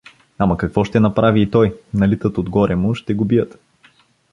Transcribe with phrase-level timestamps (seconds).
[0.37, 3.57] Ама какво ще направи и той, налитат отгоре му, ще го бият.